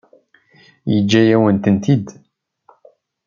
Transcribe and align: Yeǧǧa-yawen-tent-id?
Yeǧǧa-yawen-tent-id? 0.93 2.05